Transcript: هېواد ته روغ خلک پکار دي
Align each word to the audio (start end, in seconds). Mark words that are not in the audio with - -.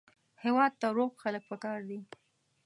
هېواد 0.43 0.71
ته 0.81 0.87
روغ 0.97 1.11
خلک 1.23 1.43
پکار 1.51 1.79
دي 1.89 1.99